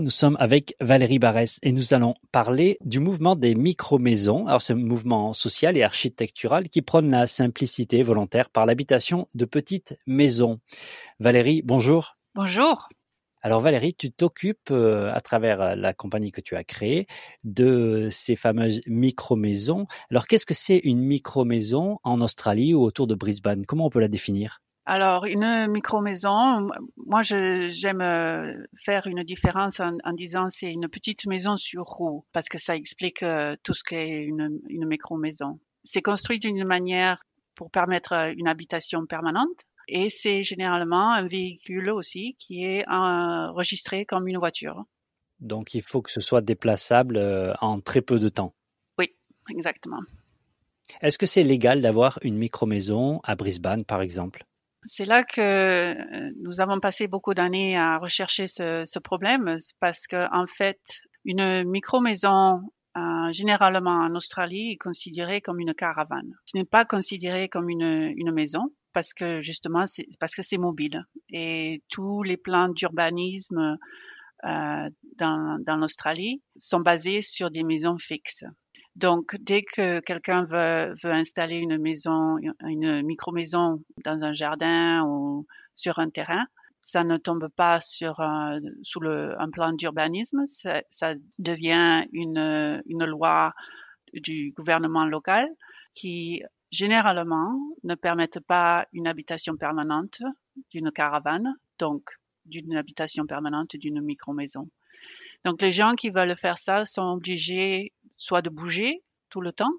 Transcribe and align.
Nous 0.00 0.10
sommes 0.10 0.36
avec 0.38 0.76
Valérie 0.80 1.18
Barès 1.18 1.58
et 1.64 1.72
nous 1.72 1.92
allons 1.92 2.14
parler 2.30 2.78
du 2.84 3.00
mouvement 3.00 3.34
des 3.34 3.56
micro-maisons. 3.56 4.46
Alors, 4.46 4.62
c'est 4.62 4.74
un 4.74 4.76
mouvement 4.76 5.32
social 5.32 5.76
et 5.76 5.82
architectural 5.82 6.68
qui 6.68 6.82
prône 6.82 7.10
la 7.10 7.26
simplicité 7.26 8.00
volontaire 8.04 8.48
par 8.48 8.64
l'habitation 8.64 9.28
de 9.34 9.44
petites 9.44 9.96
maisons. 10.06 10.60
Valérie, 11.18 11.62
bonjour. 11.62 12.16
Bonjour. 12.36 12.88
Alors 13.42 13.60
Valérie, 13.60 13.94
tu 13.94 14.12
t'occupes 14.12 14.70
euh, 14.70 15.12
à 15.12 15.20
travers 15.20 15.60
euh, 15.60 15.74
la 15.74 15.94
compagnie 15.94 16.30
que 16.30 16.40
tu 16.40 16.54
as 16.54 16.62
créée 16.62 17.08
de 17.42 18.08
ces 18.10 18.36
fameuses 18.36 18.82
micro-maisons. 18.86 19.86
Alors 20.12 20.28
qu'est-ce 20.28 20.46
que 20.46 20.54
c'est 20.54 20.78
une 20.78 21.00
micro-maison 21.00 21.98
en 22.04 22.20
Australie 22.20 22.72
ou 22.72 22.82
autour 22.82 23.08
de 23.08 23.16
Brisbane? 23.16 23.66
Comment 23.66 23.86
on 23.86 23.90
peut 23.90 24.00
la 24.00 24.08
définir? 24.08 24.60
Alors, 24.90 25.26
une 25.26 25.66
micro-maison, 25.66 26.70
moi, 26.96 27.20
j'aime 27.20 28.00
euh, 28.00 28.54
faire 28.82 29.06
une 29.06 29.22
différence 29.22 29.80
en, 29.80 30.12
disant 30.14 30.48
c'est 30.48 30.72
une 30.72 30.88
petite 30.88 31.26
maison 31.26 31.58
sur 31.58 31.84
roue, 31.84 32.24
parce 32.32 32.48
que 32.48 32.56
ça 32.56 32.74
explique 32.74 33.22
euh, 33.22 33.54
tout 33.62 33.74
ce 33.74 33.84
qu'est 33.84 34.24
une, 34.24 34.58
une 34.66 34.86
micro-maison. 34.86 35.60
C'est 35.84 36.00
construit 36.00 36.38
d'une 36.38 36.64
manière 36.64 37.22
pour 37.54 37.70
permettre 37.70 38.14
euh, 38.14 38.32
une 38.34 38.48
habitation 38.48 39.04
permanente, 39.04 39.66
et 39.88 40.08
c'est 40.08 40.42
généralement 40.42 41.12
un 41.12 41.28
véhicule 41.28 41.90
aussi 41.90 42.34
qui 42.38 42.64
est 42.64 42.88
enregistré 42.88 44.06
comme 44.06 44.26
une 44.26 44.38
voiture. 44.38 44.84
Donc, 45.38 45.74
il 45.74 45.82
faut 45.82 46.00
que 46.00 46.10
ce 46.10 46.20
soit 46.20 46.40
déplaçable 46.40 47.20
en 47.60 47.82
très 47.82 48.00
peu 48.00 48.18
de 48.18 48.30
temps. 48.30 48.54
Oui, 48.98 49.14
exactement. 49.50 50.00
Est-ce 51.02 51.18
que 51.18 51.26
c'est 51.26 51.42
légal 51.42 51.82
d'avoir 51.82 52.18
une 52.22 52.38
micro-maison 52.38 53.20
à 53.22 53.36
Brisbane, 53.36 53.84
par 53.84 54.00
exemple? 54.00 54.47
C'est 54.88 55.04
là 55.04 55.22
que 55.22 55.40
euh, 55.40 56.30
nous 56.42 56.60
avons 56.60 56.80
passé 56.80 57.06
beaucoup 57.06 57.34
d'années 57.34 57.76
à 57.76 57.98
rechercher 57.98 58.46
ce, 58.46 58.98
problème, 58.98 59.58
parce 59.80 60.06
que 60.06 60.26
en 60.34 60.46
fait, 60.46 60.80
une 61.24 61.64
micro-maison 61.64 62.62
euh, 62.96 63.32
généralement 63.32 63.98
en 64.00 64.14
Australie 64.14 64.72
est 64.72 64.76
considérée 64.76 65.40
comme 65.40 65.60
une 65.60 65.74
caravane. 65.74 66.32
Ce 66.46 66.56
n'est 66.56 66.64
pas 66.64 66.84
considéré 66.84 67.48
comme 67.48 67.68
une, 67.68 68.32
maison 68.32 68.72
parce 68.94 69.12
que 69.12 69.40
justement, 69.42 69.86
c'est 69.86 70.06
parce 70.18 70.34
que 70.34 70.42
c'est 70.42 70.58
mobile 70.58 71.04
et 71.30 71.82
tous 71.90 72.22
les 72.22 72.38
plans 72.38 72.68
d'urbanisme 72.68 73.78
euh, 74.44 74.90
dans 75.18 75.76
l'Australie 75.76 76.42
sont 76.56 76.80
basés 76.80 77.20
sur 77.20 77.50
des 77.50 77.62
maisons 77.62 77.98
fixes. 77.98 78.44
Donc, 78.98 79.36
dès 79.38 79.62
que 79.62 80.00
quelqu'un 80.00 80.42
veut, 80.42 80.92
veut, 81.04 81.12
installer 81.12 81.54
une 81.54 81.78
maison, 81.78 82.36
une 82.66 83.02
micro-maison 83.02 83.80
dans 84.04 84.20
un 84.24 84.32
jardin 84.32 85.04
ou 85.06 85.46
sur 85.76 86.00
un 86.00 86.10
terrain, 86.10 86.46
ça 86.80 87.04
ne 87.04 87.16
tombe 87.16 87.46
pas 87.54 87.78
sur 87.78 88.18
un, 88.18 88.58
sous 88.82 88.98
le, 88.98 89.40
un 89.40 89.50
plan 89.50 89.72
d'urbanisme, 89.72 90.44
ça, 90.48 90.82
ça, 90.90 91.14
devient 91.38 92.06
une, 92.12 92.82
une 92.86 93.04
loi 93.04 93.52
du 94.14 94.52
gouvernement 94.56 95.04
local 95.04 95.48
qui 95.94 96.42
généralement 96.72 97.56
ne 97.84 97.94
permettent 97.94 98.40
pas 98.40 98.84
une 98.92 99.06
habitation 99.06 99.56
permanente 99.56 100.22
d'une 100.72 100.90
caravane, 100.90 101.54
donc 101.78 102.02
d'une 102.46 102.76
habitation 102.76 103.26
permanente 103.26 103.76
d'une 103.76 104.00
micro-maison. 104.00 104.68
Donc 105.44 105.62
les 105.62 105.72
gens 105.72 105.94
qui 105.94 106.10
veulent 106.10 106.36
faire 106.36 106.58
ça 106.58 106.84
sont 106.84 107.12
obligés 107.12 107.92
soit 108.18 108.42
de 108.42 108.50
bouger 108.50 109.02
tout 109.30 109.40
le 109.40 109.52
temps, 109.52 109.72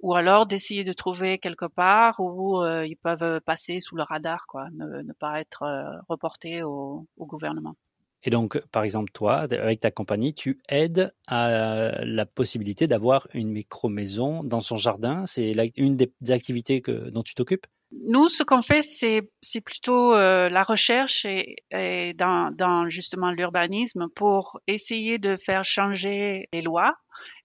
ou 0.00 0.14
alors 0.14 0.46
d'essayer 0.46 0.84
de 0.84 0.92
trouver 0.92 1.38
quelque 1.38 1.66
part 1.66 2.20
où 2.20 2.62
euh, 2.62 2.86
ils 2.86 2.96
peuvent 2.96 3.40
passer 3.40 3.80
sous 3.80 3.96
le 3.96 4.02
radar, 4.02 4.46
quoi, 4.46 4.66
ne, 4.72 5.12
pas 5.12 5.40
être 5.40 5.62
euh, 5.62 5.98
reportés 6.08 6.62
au, 6.62 7.06
gouvernement. 7.18 7.74
Et 8.22 8.30
donc, 8.30 8.58
par 8.72 8.82
exemple, 8.82 9.12
toi, 9.12 9.46
avec 9.52 9.80
ta 9.80 9.90
compagnie, 9.90 10.34
tu 10.34 10.60
aides 10.68 11.14
à 11.28 12.04
la 12.04 12.26
possibilité 12.26 12.86
d'avoir 12.86 13.28
une 13.34 13.50
micro-maison 13.50 14.42
dans 14.42 14.60
son 14.60 14.76
jardin? 14.76 15.26
C'est 15.26 15.54
une 15.76 15.96
des 15.96 16.10
activités 16.30 16.80
que, 16.80 17.10
dont 17.10 17.22
tu 17.22 17.34
t'occupes? 17.34 17.66
Nous, 17.92 18.28
ce 18.28 18.42
qu'on 18.42 18.62
fait, 18.62 18.82
c'est 18.82 19.60
plutôt 19.60 20.12
euh, 20.12 20.48
la 20.48 20.64
recherche 20.64 21.24
et, 21.24 22.14
dans, 22.14 22.50
dans, 22.52 22.88
justement 22.88 23.30
l'urbanisme 23.30 24.08
pour 24.14 24.60
essayer 24.66 25.18
de 25.18 25.36
faire 25.36 25.64
changer 25.64 26.48
les 26.52 26.62
lois 26.62 26.94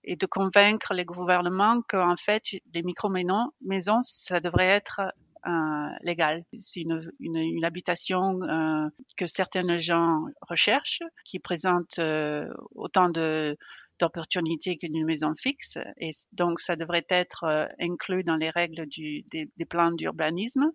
et 0.04 0.16
de 0.16 0.26
convaincre 0.26 0.94
les 0.94 1.06
gouvernements 1.06 1.82
qu'en 1.88 2.18
fait, 2.18 2.44
des 2.68 2.82
micro-maisons, 2.82 4.02
ça 4.02 4.40
devrait 4.40 4.68
être 4.68 5.02
euh, 5.48 5.90
légal. 6.02 6.44
C'est 6.60 6.82
une, 6.82 7.12
une, 7.20 7.38
une, 7.38 7.66
habitation 7.66 8.42
euh, 8.44 8.88
que 9.18 9.26
certains 9.26 9.80
gens 9.80 10.26
recherchent, 10.42 11.02
qui 11.26 11.40
présente 11.40 11.98
euh, 11.98 12.48
autant 12.76 13.10
de 13.10 13.58
d'opportunités 14.02 14.78
qu'une 14.78 15.06
maison 15.06 15.34
fixe. 15.36 15.78
Et 15.98 16.12
donc, 16.34 16.60
ça 16.60 16.76
devrait 16.76 17.06
être 17.10 17.46
euh, 17.46 17.66
inclus 17.80 18.24
dans 18.24 18.36
les 18.36 18.50
règles 18.50 18.86
des, 18.88 19.66
plans 19.70 19.92
d'urbanisme. 19.92 20.72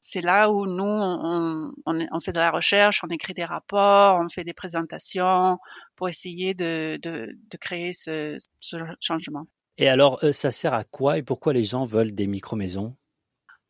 C'est 0.00 0.20
là 0.20 0.50
où 0.50 0.66
nous, 0.66 0.84
on, 0.84 2.20
fait 2.20 2.32
de 2.32 2.38
la 2.38 2.50
recherche, 2.50 3.00
on 3.04 3.08
écrit 3.08 3.32
des 3.32 3.44
rapports, 3.44 4.20
on 4.20 4.28
fait 4.28 4.44
des 4.44 4.52
présentations 4.52 5.58
pour 5.96 6.08
essayer 6.08 6.52
de, 6.52 6.98
de, 7.00 7.38
de 7.50 7.56
créer 7.56 7.92
ce, 7.92 8.36
ce 8.60 8.76
changement. 9.00 9.46
Et 9.78 9.88
alors, 9.88 10.22
euh, 10.24 10.32
ça 10.32 10.50
sert 10.50 10.74
à 10.74 10.84
quoi 10.84 11.18
et 11.18 11.22
pourquoi 11.22 11.52
les 11.52 11.64
gens 11.64 11.84
veulent 11.84 12.12
des 12.12 12.26
micro-maisons? 12.26 12.94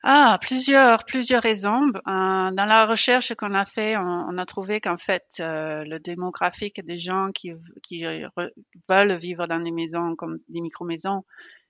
Ah, 0.07 0.39
plusieurs, 0.43 1.05
plusieurs 1.07 1.43
raisons. 1.43 1.89
Euh, 1.89 2.01
dans 2.05 2.67
la 2.67 2.85
recherche 2.85 3.35
qu'on 3.37 3.55
a 3.55 3.65
fait, 3.65 3.97
on, 3.97 4.37
a 4.37 4.45
trouvé 4.45 4.79
qu'en 4.79 4.99
fait, 4.99 5.25
euh, 5.41 5.83
le 5.85 5.99
démographique 5.99 6.85
des 6.85 6.99
gens 7.01 7.31
qui, 7.33 7.53
qui 7.83 8.05
veulent 8.87 9.17
vivre 9.17 9.47
dans 9.47 9.61
des 9.61 9.71
maisons 9.71 10.15
comme 10.15 10.37
des 10.51 10.61
micro-maisons, 10.61 11.25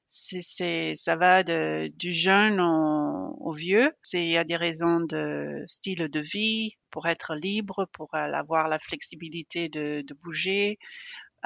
c'est, 0.09 0.95
ça 0.97 1.15
va 1.15 1.45
de, 1.45 1.93
du 1.97 2.12
jeune 2.12 2.61
au, 2.61 3.53
vieux. 3.53 3.93
C'est, 4.03 4.25
il 4.25 4.33
y 4.33 4.37
a 4.37 4.43
des 4.43 4.56
raisons 4.56 4.99
de 4.99 5.65
style 5.69 6.09
de 6.09 6.21
vie, 6.21 6.72
pour 6.91 7.06
être 7.06 7.37
libre, 7.37 7.87
pour 7.93 8.16
avoir 8.16 8.66
la 8.66 8.81
flexibilité 8.81 9.69
de, 9.69 10.03
de 10.05 10.15
bouger. 10.15 10.81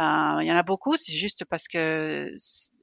Euh, 0.01 0.39
il 0.41 0.47
y 0.47 0.53
en 0.53 0.57
a 0.57 0.63
beaucoup, 0.63 0.97
c'est 0.97 1.13
juste 1.13 1.45
parce 1.45 1.69
que, 1.69 2.35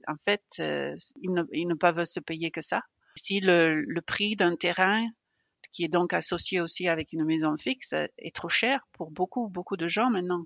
en 0.07 0.16
fait, 0.25 0.43
ils, 0.59 1.31
ne, 1.31 1.41
ils 1.53 1.67
ne 1.67 1.73
peuvent 1.73 2.03
se 2.03 2.19
payer 2.19 2.51
que 2.51 2.61
ça. 2.61 2.81
Si 3.17 3.39
le, 3.39 3.81
le 3.81 4.01
prix 4.01 4.35
d'un 4.35 4.55
terrain 4.55 5.07
qui 5.71 5.83
est 5.83 5.89
donc 5.89 6.13
associé 6.13 6.61
aussi 6.61 6.87
avec 6.87 7.11
une 7.11 7.25
maison 7.25 7.57
fixe 7.57 7.93
est 8.17 8.35
trop 8.35 8.47
cher 8.47 8.87
pour 8.93 9.11
beaucoup, 9.11 9.49
beaucoup 9.49 9.75
de 9.75 9.87
gens 9.87 10.09
maintenant. 10.09 10.45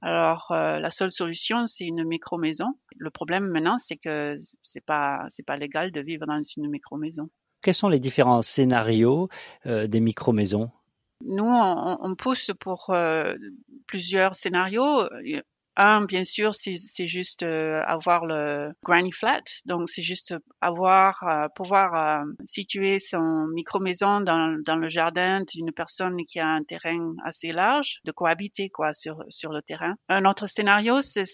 Alors, 0.00 0.50
euh, 0.50 0.80
la 0.80 0.90
seule 0.90 1.12
solution, 1.12 1.66
c'est 1.66 1.84
une 1.84 2.04
micro-maison. 2.04 2.74
Le 2.96 3.10
problème 3.10 3.46
maintenant, 3.46 3.78
c'est 3.78 3.96
que 3.96 4.38
c'est 4.62 4.84
pas, 4.84 5.26
c'est 5.28 5.44
pas 5.44 5.56
légal 5.56 5.92
de 5.92 6.00
vivre 6.00 6.26
dans 6.26 6.40
une 6.56 6.68
micro-maison. 6.68 7.28
Quels 7.60 7.74
sont 7.74 7.88
les 7.88 8.00
différents 8.00 8.42
scénarios 8.42 9.28
euh, 9.66 9.86
des 9.86 10.00
micro-maisons? 10.00 10.70
Nous, 11.24 11.44
on, 11.44 11.98
on, 12.00 12.14
pousse 12.16 12.50
pour 12.58 12.90
euh, 12.90 13.34
plusieurs 13.86 14.34
scénarios. 14.34 15.08
Un, 15.76 16.04
bien 16.04 16.24
sûr, 16.24 16.54
c'est 16.54 17.06
juste 17.06 17.42
euh, 17.42 17.82
avoir 17.86 18.26
le 18.26 18.72
granny 18.84 19.10
flat, 19.10 19.40
donc 19.64 19.88
c'est 19.88 20.02
juste 20.02 20.34
avoir 20.60 21.22
euh, 21.22 21.48
pouvoir 21.54 21.94
euh, 21.94 22.24
situer 22.44 22.98
son 22.98 23.46
micro 23.54 23.80
maison 23.80 24.20
dans, 24.20 24.60
dans 24.66 24.76
le 24.76 24.88
jardin 24.90 25.42
d'une 25.54 25.72
personne 25.72 26.18
qui 26.26 26.40
a 26.40 26.48
un 26.48 26.62
terrain 26.62 27.14
assez 27.24 27.52
large, 27.52 28.00
de 28.04 28.12
cohabiter 28.12 28.68
quoi 28.68 28.92
sur 28.92 29.24
sur 29.30 29.50
le 29.50 29.62
terrain. 29.62 29.94
Un 30.08 30.26
autre 30.26 30.46
scénario, 30.46 31.00
c'est 31.00 31.24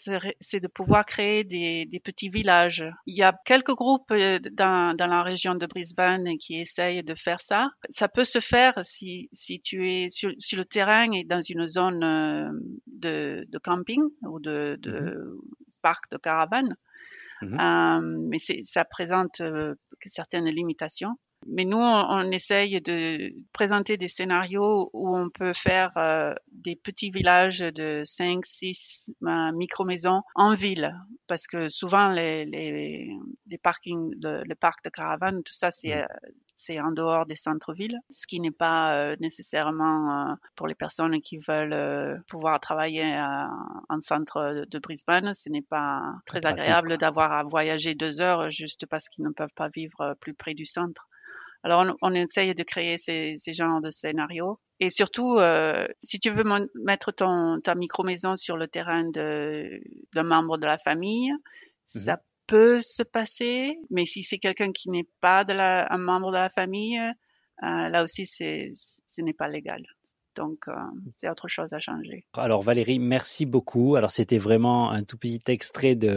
de 0.60 0.69
pouvoir 0.69 1.05
créer 1.05 1.43
des, 1.43 1.87
des 1.87 2.00
petits 2.00 2.28
villages. 2.28 2.84
Il 3.06 3.19
y 3.19 3.22
a 3.25 3.34
quelques 3.44 3.75
groupes 3.75 4.12
dans 4.53 4.97
dans 4.97 5.06
la 5.09 5.22
région 5.25 5.56
de 5.56 5.66
Brisbane 5.66 6.38
qui 6.38 6.60
essayent 6.60 7.03
de 7.03 7.15
faire 7.16 7.41
ça. 7.41 7.70
Ça 7.91 8.06
peut 8.06 8.25
se 8.25 8.38
faire 8.38 8.75
si 8.82 9.28
si 9.32 9.60
tu 9.60 9.91
es 9.91 10.10
sur, 10.10 10.31
sur 10.38 10.59
le 10.59 10.65
terrain 10.65 11.10
et 11.12 11.25
dans 11.25 11.41
une 11.41 11.66
zone 11.66 12.05
de, 12.99 13.47
de 13.49 13.59
camping 13.59 14.03
ou 14.23 14.41
de, 14.41 14.77
de 14.81 14.93
mmh 14.93 15.41
parc 15.81 16.11
de 16.11 16.17
caravane. 16.19 16.75
Mmh 17.41 17.61
euh, 17.61 18.00
mais 18.31 18.39
ça 18.65 18.85
présente 18.85 19.41
euh, 19.41 19.75
certaines 20.06 20.49
limitations. 20.49 21.17
Mais 21.47 21.65
nous, 21.65 21.79
on, 21.79 22.33
essaye 22.33 22.81
de 22.81 23.33
présenter 23.53 23.97
des 23.97 24.09
scénarios 24.09 24.91
où 24.93 25.17
on 25.17 25.31
peut 25.31 25.53
faire 25.53 25.97
euh, 25.97 26.35
des 26.50 26.75
petits 26.75 27.11
villages 27.11 27.61
de 27.61 28.03
5, 28.05 28.45
6 28.45 29.12
euh, 29.23 29.53
micro-maisons 29.53 30.23
en 30.35 30.55
ville. 30.55 30.93
Parce 31.29 31.47
que 31.47 31.69
souvent, 31.69 32.11
les, 32.11 32.44
les, 32.44 33.09
les 33.47 33.59
parkings, 33.59 34.12
le, 34.21 34.43
le, 34.44 34.55
parc 34.56 34.85
de 34.85 34.91
caravane, 34.91 35.43
tout 35.44 35.53
ça, 35.53 35.71
c'est, 35.71 35.94
mmh. 35.94 36.01
euh, 36.01 36.29
c'est 36.58 36.81
en 36.81 36.90
dehors 36.90 37.25
des 37.25 37.37
centres-villes, 37.37 37.99
ce 38.10 38.26
qui 38.26 38.40
n'est 38.40 38.50
pas 38.50 39.16
nécessairement 39.16 40.37
pour 40.56 40.66
les 40.66 40.75
personnes 40.75 41.20
qui 41.22 41.38
veulent 41.38 42.22
pouvoir 42.28 42.60
travailler 42.60 43.05
en 43.88 44.00
centre 44.00 44.66
de 44.69 44.78
Brisbane. 44.78 45.32
Ce 45.34 45.49
n'est 45.49 45.62
pas 45.62 46.02
très 46.26 46.44
agréable 46.44 46.99
d'avoir 46.99 47.32
à 47.32 47.44
voyager 47.44 47.94
deux 47.94 48.20
heures 48.20 48.50
juste 48.50 48.87
parce 48.87 49.08
qu'ils 49.08 49.25
ne 49.25 49.31
peuvent 49.31 49.55
pas 49.55 49.69
vivre 49.69 50.14
plus 50.20 50.34
près 50.34 50.55
du 50.55 50.66
centre. 50.66 51.08
Alors, 51.62 51.84
on, 51.84 51.96
on 52.02 52.14
essaye 52.14 52.55
de 52.55 52.62
créer 52.62 52.99
ces, 52.99 53.34
ces 53.38 53.52
genres 53.52 53.81
de 53.81 53.90
scénarios. 53.90 54.60
Et 54.81 54.90
surtout, 54.90 55.38
euh, 55.38 55.87
si 56.05 56.20
tu 56.20 56.31
veux 56.31 56.44
mettre 56.75 57.10
ton, 57.12 57.60
ta 57.60 57.75
micro-maison 57.75 58.37
sur 58.37 58.56
le 58.56 58.69
terrain 58.69 59.02
d'un 59.12 60.22
membre 60.22 60.58
de 60.58 60.66
la 60.66 60.78
famille, 60.78 61.32
mmh 61.32 61.38
ça 61.87 62.20
peut 62.49 62.81
se 62.81 63.05
passer, 63.05 63.79
mais 63.91 64.06
si 64.06 64.25
c'est 64.25 64.39
quelqu'un 64.39 64.73
qui 64.73 64.91
n'est 64.91 65.06
pas 65.21 65.45
de 65.45 65.53
la, 65.53 65.87
un 65.93 65.99
membre 65.99 66.33
de 66.33 66.39
la 66.39 66.50
famille, 66.50 66.99
euh, 66.99 67.89
là 67.89 68.03
aussi, 68.03 68.27
c'est, 68.27 68.73
ce 68.75 69.23
n'est 69.23 69.35
pas 69.35 69.49
légal. 69.49 69.85
Donc, 70.35 70.69
euh, 70.69 70.73
c'est 71.17 71.29
autre 71.29 71.49
chose 71.49 71.73
à 71.73 71.81
changer. 71.81 72.25
Alors, 72.33 72.62
Valérie, 72.62 73.00
merci 73.00 73.45
beaucoup. 73.45 73.97
Alors, 73.97 74.12
c'était 74.12 74.39
vraiment 74.39 74.91
un 74.91 75.03
tout 75.03 75.19
petit 75.19 75.43
extrait 75.49 75.97
de, 75.97 76.17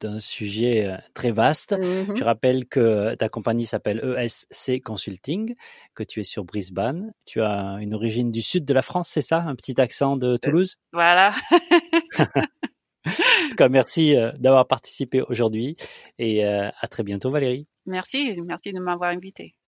d'un 0.00 0.20
sujet 0.20 0.86
euh, 0.86 0.96
très 1.12 1.32
vaste. 1.32 1.72
Mm-hmm. 1.72 2.16
Je 2.16 2.24
rappelle 2.24 2.66
que 2.66 3.16
ta 3.16 3.28
compagnie 3.28 3.66
s'appelle 3.66 4.00
ESC 4.16 4.80
Consulting, 4.82 5.56
que 5.94 6.04
tu 6.04 6.20
es 6.20 6.24
sur 6.24 6.44
Brisbane. 6.44 7.12
Tu 7.26 7.42
as 7.42 7.78
une 7.80 7.94
origine 7.94 8.30
du 8.30 8.42
sud 8.42 8.64
de 8.64 8.74
la 8.74 8.82
France, 8.82 9.08
c'est 9.08 9.22
ça? 9.22 9.38
Un 9.38 9.56
petit 9.56 9.80
accent 9.80 10.16
de 10.16 10.36
Toulouse? 10.36 10.76
Voilà. 10.92 11.32
en 13.06 13.48
tout 13.48 13.56
cas, 13.56 13.68
merci 13.68 14.16
euh, 14.16 14.32
d'avoir 14.38 14.66
participé 14.66 15.22
aujourd'hui 15.22 15.76
et 16.18 16.44
à 16.44 16.88
très 16.88 17.02
bientôt, 17.02 17.30
Valérie. 17.30 17.66
Merci, 17.86 18.32
merci 18.46 18.72
de 18.72 18.80
m'avoir 18.80 19.10
invité. 19.10 19.54